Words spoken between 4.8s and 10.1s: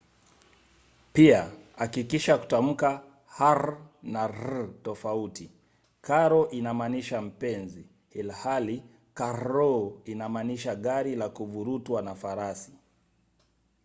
tofauti: caro inamaanisha mpenzi ilhali carro